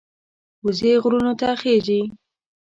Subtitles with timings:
[0.63, 2.01] وزې غرونو ته خېژي